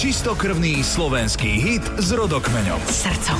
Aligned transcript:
Čistokrvný 0.00 0.80
slovenský 0.80 1.60
hit 1.60 1.84
s 2.00 2.08
rodokmeňom. 2.16 2.80
Srdcom. 2.88 3.36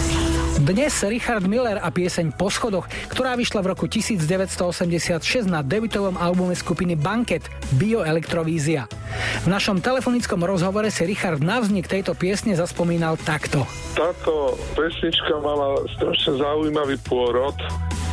Dnes 0.60 0.92
Richard 1.08 1.48
Miller 1.48 1.80
a 1.80 1.88
pieseň 1.88 2.36
Po 2.36 2.52
schodoch, 2.52 2.84
ktorá 3.08 3.32
vyšla 3.32 3.64
v 3.64 3.72
roku 3.72 3.88
1986 3.88 5.48
na 5.48 5.64
debutovom 5.64 6.20
albume 6.20 6.52
skupiny 6.52 7.00
Banket 7.00 7.48
Bioelektrovízia. 7.80 8.92
V 9.40 9.48
našom 9.48 9.80
telefonickom 9.80 10.44
rozhovore 10.44 10.92
si 10.92 11.08
Richard 11.08 11.40
na 11.40 11.64
vznik 11.64 11.88
tejto 11.88 12.12
piesne 12.12 12.52
zaspomínal 12.52 13.16
takto. 13.16 13.64
Táto 13.96 14.60
pesnička 14.76 15.40
mala 15.40 15.80
strašne 15.96 16.44
zaujímavý 16.44 17.00
pôrod, 17.08 17.56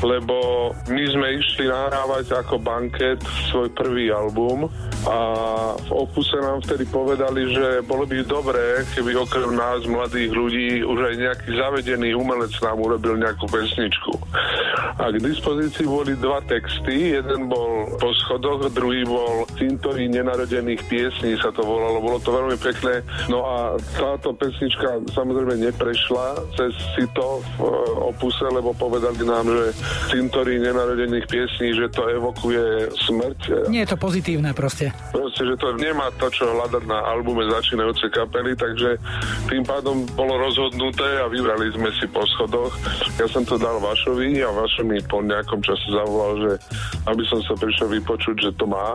lebo 0.02 0.70
my 0.90 1.04
sme 1.10 1.28
išli 1.42 1.66
nahrávať 1.70 2.46
ako 2.46 2.62
banket 2.62 3.20
svoj 3.50 3.72
prvý 3.74 4.14
album 4.14 4.70
a 5.08 5.18
v 5.78 5.90
opuse 5.94 6.36
nám 6.42 6.60
vtedy 6.66 6.84
povedali, 6.90 7.48
že 7.54 7.86
bolo 7.86 8.04
by 8.04 8.26
dobré, 8.28 8.84
keby 8.92 9.16
okrem 9.16 9.56
nás, 9.56 9.86
mladých 9.88 10.32
ľudí, 10.34 10.70
už 10.84 11.00
aj 11.00 11.16
nejaký 11.16 11.50
zavedený 11.56 12.10
umelec 12.18 12.52
nám 12.60 12.78
urobil 12.82 13.16
nejakú 13.16 13.46
pesničku. 13.48 14.14
A 14.98 15.14
k 15.14 15.18
dispozícii 15.22 15.86
boli 15.86 16.18
dva 16.18 16.42
texty, 16.50 17.14
jeden 17.14 17.48
bol 17.48 17.86
po 18.02 18.10
schodoch, 18.26 18.66
druhý 18.74 19.06
bol 19.06 19.46
Cintorí 19.56 20.10
nenarodených 20.10 20.82
piesní 20.90 21.38
sa 21.38 21.54
to 21.54 21.62
volalo, 21.62 22.02
bolo 22.02 22.18
to 22.20 22.34
veľmi 22.34 22.58
pekné. 22.58 23.06
No 23.30 23.46
a 23.46 23.58
táto 23.96 24.34
pesnička 24.34 25.06
samozrejme 25.14 25.62
neprešla 25.70 26.42
cez 26.58 26.74
sito 26.98 27.46
v 27.62 27.64
e, 27.64 27.72
opuse, 28.12 28.46
lebo 28.50 28.74
povedali 28.74 29.22
nám, 29.24 29.46
že 29.46 29.66
Cintorí 30.08 30.60
nenarodených 30.60 31.28
piesní, 31.28 31.76
že 31.76 31.92
to 31.92 32.08
evokuje 32.08 32.92
smrť. 33.08 33.70
Nie 33.72 33.84
je 33.84 33.92
to 33.94 33.98
pozitívne 34.00 34.56
proste. 34.56 34.92
Proste, 35.12 35.44
že 35.44 35.56
to 35.60 35.76
nemá 35.76 36.08
to, 36.16 36.28
čo 36.32 36.48
hľadať 36.48 36.84
na 36.88 37.00
albume 37.12 37.44
začínajúcej 37.48 38.10
kapely, 38.12 38.56
takže 38.56 38.96
tým 39.52 39.64
pádom 39.68 40.08
bolo 40.16 40.40
rozhodnuté 40.40 41.06
a 41.22 41.28
vybrali 41.28 41.72
sme 41.76 41.90
si 42.00 42.06
po 42.08 42.24
schodoch. 42.36 42.72
Ja 43.18 43.26
som 43.26 43.42
to 43.42 43.58
dal 43.58 43.82
Vašovi 43.82 44.46
a 44.46 44.54
Vašo 44.54 44.86
mi 44.86 45.02
po 45.02 45.26
nejakom 45.26 45.58
čase 45.66 45.90
zavolal, 45.90 46.34
že 46.38 46.52
aby 47.10 47.24
som 47.26 47.42
sa 47.42 47.58
prišiel 47.58 47.90
vypočuť, 47.98 48.36
že 48.38 48.52
to 48.62 48.70
má. 48.70 48.94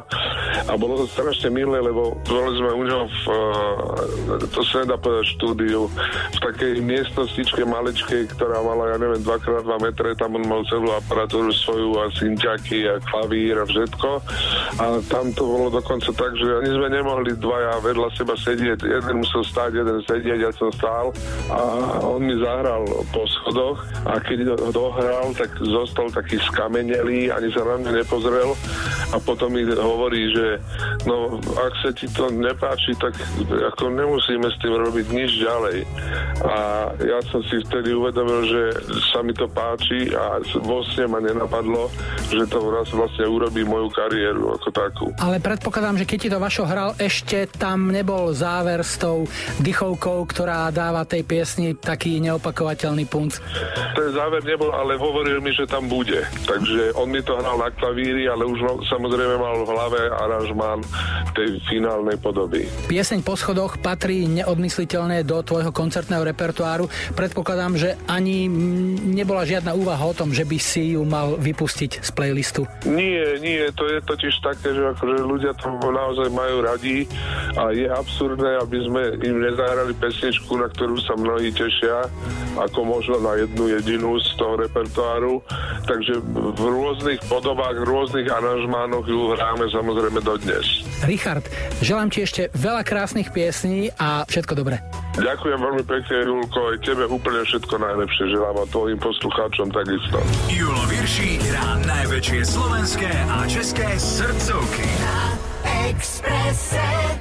A 0.70 0.78
bolo 0.78 1.02
to 1.02 1.06
strašne 1.10 1.50
milé, 1.50 1.82
lebo 1.82 2.14
boli 2.22 2.54
sme 2.54 2.70
u 2.70 2.82
neho 2.86 3.04
v, 3.10 3.22
eh, 4.38 4.46
to 4.46 4.62
sa 4.62 4.86
nedá 4.86 4.94
povedať 4.94 5.26
štúdiu, 5.34 5.90
v 6.32 6.38
takej 6.38 6.78
miestnostičke 6.86 7.66
maličkej, 7.66 8.30
ktorá 8.38 8.62
mala, 8.62 8.94
ja 8.94 8.96
neviem, 9.02 9.18
2x2 9.26 9.70
metre, 9.82 10.14
tam 10.14 10.38
on 10.38 10.44
mal 10.46 10.62
celú 10.70 10.94
aparatúru 10.94 11.50
svoju 11.50 11.90
a 11.98 12.06
synťaky 12.14 12.78
a 12.94 13.02
klavír 13.02 13.58
a 13.58 13.66
všetko. 13.66 14.10
A 14.78 14.84
tam 15.10 15.34
to 15.34 15.42
bolo 15.50 15.66
dokonca 15.66 16.14
tak, 16.14 16.32
že 16.38 16.62
ani 16.62 16.70
sme 16.70 16.88
nemohli 16.94 17.34
dvaja 17.42 17.82
vedľa 17.82 18.08
seba 18.14 18.38
sedieť. 18.38 18.86
Jeden 18.86 19.26
musel 19.26 19.42
stáť, 19.42 19.82
jeden 19.82 19.98
sedieť, 20.06 20.38
ja 20.46 20.52
som 20.54 20.70
stál 20.70 21.10
a 21.50 21.58
on 22.06 22.22
mi 22.22 22.38
zahral 22.38 22.86
po 23.10 23.26
schodoch 23.26 23.82
keď 24.20 24.38
ho 24.58 24.70
dohral, 24.74 25.32
tak 25.32 25.54
zostal 25.62 26.10
taký 26.12 26.36
skamenelý, 26.42 27.32
ani 27.32 27.48
sa 27.54 27.64
na 27.64 27.80
mňa 27.80 27.92
nepozrel 28.04 28.52
a 29.12 29.16
potom 29.20 29.52
mi 29.52 29.62
hovorí, 29.68 30.32
že 30.32 30.56
no 31.04 31.36
ak 31.38 31.72
sa 31.84 31.90
ti 31.92 32.08
to 32.08 32.32
nepáči, 32.32 32.96
tak 32.96 33.12
ako 33.44 33.92
nemusíme 33.92 34.48
s 34.48 34.56
tým 34.64 34.74
robiť 34.74 35.06
nič 35.12 35.30
ďalej. 35.44 35.76
A 36.42 36.56
ja 36.96 37.18
som 37.28 37.44
si 37.46 37.60
vtedy 37.68 37.92
uvedomil, 37.92 38.40
že 38.48 38.62
sa 39.12 39.20
mi 39.20 39.36
to 39.36 39.46
páči 39.52 40.10
a 40.16 40.40
vo 40.64 40.80
sne 40.92 41.12
ma 41.12 41.20
nenapadlo, 41.20 41.92
že 42.32 42.48
to 42.48 42.58
raz 42.72 42.88
vlastne 42.90 43.28
urobí 43.28 43.62
moju 43.62 43.92
kariéru 43.92 44.56
ako 44.56 44.68
takú. 44.72 45.06
Ale 45.20 45.38
predpokladám, 45.38 46.00
že 46.00 46.08
keď 46.08 46.18
ti 46.18 46.28
to 46.32 46.38
Vašo 46.40 46.64
hral, 46.64 46.96
ešte 46.96 47.46
tam 47.52 47.92
nebol 47.92 48.32
záver 48.32 48.80
s 48.80 48.96
tou 48.96 49.28
dychovkou, 49.60 50.24
ktorá 50.24 50.72
dáva 50.72 51.04
tej 51.04 51.22
piesni 51.28 51.76
taký 51.76 52.18
neopakovateľný 52.24 53.04
punc. 53.06 53.36
Ten 53.92 54.08
záver 54.16 54.40
nebol, 54.42 54.72
ale 54.72 54.96
hovoril 54.96 55.44
mi, 55.44 55.52
že 55.52 55.68
tam 55.68 55.86
bude. 55.86 56.24
Takže 56.48 56.96
on 56.96 57.12
mi 57.12 57.20
to 57.20 57.36
hral 57.36 57.60
na 57.60 57.68
klavíri, 57.74 58.26
ale 58.26 58.48
už 58.48 58.58
samozrejme 59.02 59.34
mal 59.34 59.58
v 59.58 59.66
hlave 59.66 60.00
aranžmán 60.14 60.78
tej 61.34 61.58
finálnej 61.66 62.14
podoby. 62.22 62.70
Pieseň 62.86 63.26
po 63.26 63.34
schodoch 63.34 63.82
patrí 63.82 64.30
neodmysliteľne 64.30 65.26
do 65.26 65.42
tvojho 65.42 65.74
koncertného 65.74 66.22
repertoáru. 66.22 66.86
Predpokladám, 67.18 67.74
že 67.74 67.98
ani 68.06 68.46
nebola 69.02 69.42
žiadna 69.42 69.74
úvaha 69.74 70.06
o 70.06 70.14
tom, 70.14 70.30
že 70.30 70.46
by 70.46 70.58
si 70.62 70.94
ju 70.94 71.02
mal 71.02 71.34
vypustiť 71.34 71.98
z 71.98 72.10
playlistu. 72.14 72.62
Nie, 72.86 73.42
nie, 73.42 73.66
to 73.74 73.90
je 73.90 73.98
totiž 74.06 74.38
také, 74.38 74.70
že 74.70 74.94
akože 74.94 75.18
ľudia 75.18 75.50
to 75.58 75.74
naozaj 75.82 76.30
majú 76.30 76.62
radi 76.62 77.02
a 77.58 77.74
je 77.74 77.90
absurdné, 77.90 78.62
aby 78.62 78.78
sme 78.86 79.02
im 79.18 79.36
nezahrali 79.42 79.98
pesničku, 79.98 80.54
na 80.62 80.70
ktorú 80.70 80.94
sa 81.02 81.18
mnohí 81.18 81.50
tešia, 81.50 82.06
ako 82.54 82.86
možno 82.86 83.18
na 83.18 83.34
jednu 83.34 83.66
jedinú 83.66 84.14
z 84.22 84.30
toho 84.38 84.62
repertoáru. 84.62 85.42
Takže 85.90 86.22
v 86.54 86.62
rôznych 86.62 87.18
podobách, 87.26 87.82
rôznych 87.82 88.30
aranžmánoch 88.92 89.08
ju 89.08 89.32
hráme 89.32 89.64
samozrejme 89.72 90.20
dodnes. 90.20 90.66
Richard, 91.08 91.44
želám 91.80 92.12
ti 92.12 92.22
ešte 92.22 92.52
veľa 92.52 92.84
krásnych 92.84 93.32
piesní 93.32 93.88
a 93.96 94.28
všetko 94.28 94.52
dobré. 94.52 94.84
Ďakujem 95.16 95.58
veľmi 95.60 95.84
pekne, 95.84 96.16
Julko, 96.24 96.60
aj 96.72 96.76
tebe 96.84 97.04
úplne 97.08 97.40
všetko 97.44 97.74
najlepšie 97.80 98.24
želám 98.32 98.56
a 98.60 98.64
tvojim 98.68 98.98
poslucháčom 99.00 99.68
takisto. 99.72 100.18
Julo 100.52 100.84
Virší 100.88 101.40
hrá 101.52 101.80
najväčšie 101.84 102.40
slovenské 102.44 103.12
a 103.28 103.44
české 103.48 103.88
srdcovky. 103.96 104.88
Na 105.00 105.16
Expresse. 105.88 107.12